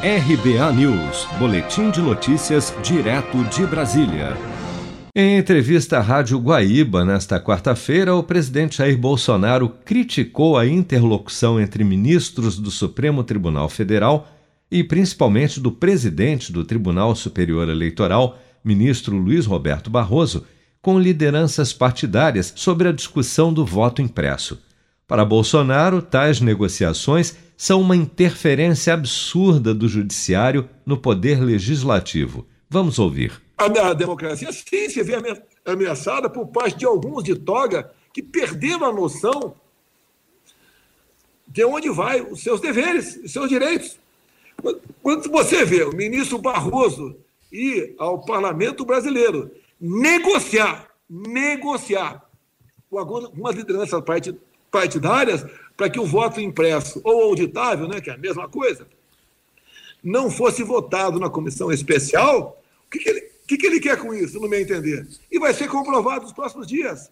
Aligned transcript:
RBA 0.00 0.72
News, 0.74 1.26
Boletim 1.40 1.90
de 1.90 2.00
Notícias, 2.00 2.72
direto 2.84 3.42
de 3.46 3.66
Brasília. 3.66 4.36
Em 5.12 5.36
entrevista 5.36 5.98
à 5.98 6.00
Rádio 6.00 6.38
Guaíba 6.38 7.04
nesta 7.04 7.40
quarta-feira, 7.40 8.14
o 8.14 8.22
presidente 8.22 8.76
Jair 8.76 8.96
Bolsonaro 8.96 9.68
criticou 9.84 10.56
a 10.56 10.64
interlocução 10.64 11.60
entre 11.60 11.82
ministros 11.82 12.56
do 12.60 12.70
Supremo 12.70 13.24
Tribunal 13.24 13.68
Federal 13.68 14.28
e 14.70 14.84
principalmente 14.84 15.58
do 15.58 15.72
presidente 15.72 16.52
do 16.52 16.64
Tribunal 16.64 17.16
Superior 17.16 17.68
Eleitoral, 17.68 18.38
ministro 18.62 19.16
Luiz 19.16 19.46
Roberto 19.46 19.90
Barroso, 19.90 20.46
com 20.80 20.96
lideranças 20.96 21.72
partidárias 21.72 22.52
sobre 22.54 22.86
a 22.86 22.92
discussão 22.92 23.52
do 23.52 23.66
voto 23.66 24.00
impresso. 24.00 24.60
Para 25.08 25.24
Bolsonaro, 25.24 26.02
tais 26.02 26.38
negociações 26.38 27.34
são 27.56 27.80
uma 27.80 27.96
interferência 27.96 28.92
absurda 28.92 29.72
do 29.72 29.88
judiciário 29.88 30.68
no 30.84 30.98
poder 30.98 31.40
legislativo. 31.40 32.46
Vamos 32.68 32.98
ouvir. 32.98 33.40
A 33.56 33.94
democracia, 33.94 34.52
sim, 34.52 34.90
se 34.90 35.02
vê 35.02 35.14
ameaçada 35.64 36.28
por 36.28 36.48
parte 36.48 36.80
de 36.80 36.84
alguns 36.84 37.24
de 37.24 37.34
toga 37.34 37.90
que 38.12 38.22
perderam 38.22 38.84
a 38.84 38.92
noção 38.92 39.54
de 41.46 41.64
onde 41.64 41.88
vai 41.88 42.20
os 42.20 42.42
seus 42.42 42.60
deveres, 42.60 43.18
os 43.24 43.32
seus 43.32 43.48
direitos. 43.48 43.98
Quando 45.02 45.30
você 45.30 45.64
vê 45.64 45.84
o 45.84 45.96
ministro 45.96 46.36
Barroso 46.36 47.16
ir 47.50 47.94
ao 47.98 48.18
parlamento 48.26 48.84
brasileiro 48.84 49.50
negociar, 49.80 50.90
negociar 51.08 52.28
com 52.90 52.98
algumas 52.98 53.56
lideranças 53.56 54.02
partidárias 54.70 55.44
para 55.76 55.88
que 55.88 56.00
o 56.00 56.04
voto 56.06 56.40
impresso 56.40 57.00
ou 57.04 57.22
auditável, 57.22 57.86
né, 57.86 58.00
que 58.00 58.10
é 58.10 58.14
a 58.14 58.18
mesma 58.18 58.48
coisa, 58.48 58.86
não 60.02 60.30
fosse 60.30 60.62
votado 60.62 61.18
na 61.18 61.30
comissão 61.30 61.70
especial, 61.72 62.60
o 62.86 62.90
que, 62.90 62.98
que, 62.98 63.08
ele, 63.08 63.20
que, 63.46 63.56
que 63.56 63.66
ele 63.66 63.80
quer 63.80 63.98
com 63.98 64.14
isso, 64.14 64.40
no 64.40 64.48
meu 64.48 64.60
entender? 64.60 65.06
E 65.30 65.38
vai 65.38 65.52
ser 65.52 65.68
comprovado 65.68 66.22
nos 66.22 66.32
próximos 66.32 66.66
dias. 66.66 67.10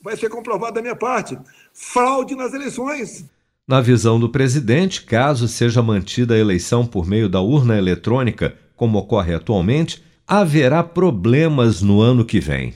Vai 0.00 0.16
ser 0.16 0.28
comprovado 0.28 0.74
da 0.74 0.82
minha 0.82 0.94
parte. 0.94 1.36
Fraude 1.72 2.36
nas 2.36 2.54
eleições. 2.54 3.24
Na 3.66 3.80
visão 3.80 4.18
do 4.18 4.28
presidente, 4.28 5.02
caso 5.02 5.48
seja 5.48 5.82
mantida 5.82 6.34
a 6.34 6.38
eleição 6.38 6.86
por 6.86 7.06
meio 7.06 7.28
da 7.28 7.40
urna 7.40 7.76
eletrônica, 7.76 8.56
como 8.76 8.98
ocorre 8.98 9.34
atualmente, 9.34 10.02
haverá 10.26 10.82
problemas 10.82 11.82
no 11.82 12.00
ano 12.00 12.24
que 12.24 12.40
vem. 12.40 12.74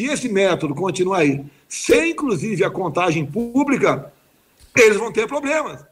Se 0.00 0.06
esse 0.06 0.30
método 0.30 0.74
continuar 0.74 1.18
aí, 1.18 1.44
sem 1.68 2.12
inclusive 2.12 2.64
a 2.64 2.70
contagem 2.70 3.26
pública, 3.26 4.10
eles 4.74 4.96
vão 4.96 5.12
ter 5.12 5.28
problemas. 5.28 5.84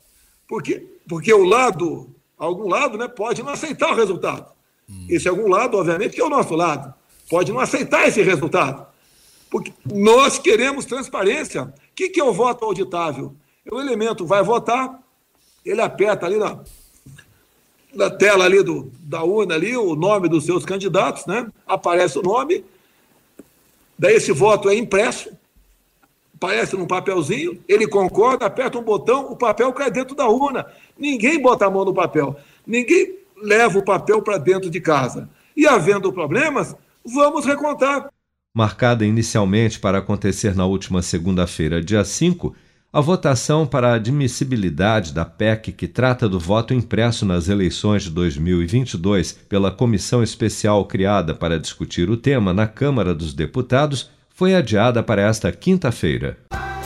Porque, 0.48 0.82
porque 1.06 1.30
o 1.30 1.44
lado, 1.44 2.08
algum 2.38 2.66
lado, 2.66 2.96
né, 2.96 3.06
pode 3.06 3.42
não 3.42 3.50
aceitar 3.50 3.92
o 3.92 3.94
resultado. 3.94 4.50
Hum. 4.88 5.04
Esse 5.10 5.28
algum 5.28 5.46
lado, 5.46 5.76
obviamente, 5.76 6.14
que 6.14 6.22
é 6.22 6.24
o 6.24 6.30
nosso 6.30 6.54
lado, 6.54 6.94
pode 7.28 7.52
não 7.52 7.60
aceitar 7.60 8.08
esse 8.08 8.22
resultado. 8.22 8.86
Porque 9.50 9.74
nós 9.84 10.38
queremos 10.38 10.86
transparência. 10.86 11.64
O 11.64 11.72
que, 11.94 12.08
que 12.08 12.18
é 12.18 12.24
o 12.24 12.32
voto 12.32 12.64
auditável? 12.64 13.36
O 13.70 13.78
elemento 13.78 14.24
vai 14.24 14.42
votar, 14.42 15.02
ele 15.62 15.82
aperta 15.82 16.24
ali 16.24 16.38
na, 16.38 16.60
na 17.92 18.08
tela 18.08 18.46
ali 18.46 18.62
do, 18.62 18.90
da 19.00 19.22
urna 19.22 19.54
ali 19.54 19.76
o 19.76 19.94
nome 19.94 20.30
dos 20.30 20.46
seus 20.46 20.64
candidatos, 20.64 21.26
né? 21.26 21.46
Aparece 21.66 22.18
o 22.18 22.22
nome, 22.22 22.64
daí 23.98 24.14
esse 24.14 24.32
voto 24.32 24.68
é 24.68 24.76
impresso, 24.76 25.30
aparece 26.34 26.76
num 26.76 26.86
papelzinho, 26.86 27.58
ele 27.68 27.86
concorda, 27.86 28.46
aperta 28.46 28.78
um 28.78 28.82
botão, 28.82 29.32
o 29.32 29.36
papel 29.36 29.72
cai 29.72 29.90
dentro 29.90 30.14
da 30.14 30.28
urna. 30.28 30.66
Ninguém 30.96 31.40
bota 31.40 31.66
a 31.66 31.70
mão 31.70 31.84
no 31.84 31.92
papel, 31.92 32.36
ninguém 32.66 33.18
leva 33.36 33.78
o 33.78 33.84
papel 33.84 34.22
para 34.22 34.38
dentro 34.38 34.70
de 34.70 34.80
casa. 34.80 35.28
E 35.56 35.66
havendo 35.66 36.12
problemas, 36.12 36.76
vamos 37.04 37.44
recontar. 37.44 38.08
Marcada 38.54 39.04
inicialmente 39.04 39.78
para 39.78 39.98
acontecer 39.98 40.54
na 40.54 40.64
última 40.64 41.02
segunda-feira, 41.02 41.82
dia 41.82 42.04
5, 42.04 42.54
a 42.98 43.00
votação 43.00 43.64
para 43.64 43.92
a 43.92 43.94
admissibilidade 43.94 45.12
da 45.12 45.24
PEC 45.24 45.70
que 45.70 45.86
trata 45.86 46.28
do 46.28 46.36
voto 46.36 46.74
impresso 46.74 47.24
nas 47.24 47.48
eleições 47.48 48.02
de 48.02 48.10
2022 48.10 49.38
pela 49.48 49.70
comissão 49.70 50.20
especial 50.20 50.84
criada 50.84 51.32
para 51.32 51.60
discutir 51.60 52.10
o 52.10 52.16
tema 52.16 52.52
na 52.52 52.66
Câmara 52.66 53.14
dos 53.14 53.32
Deputados 53.32 54.10
foi 54.30 54.52
adiada 54.56 55.00
para 55.00 55.22
esta 55.22 55.52
quinta-feira. 55.52 56.38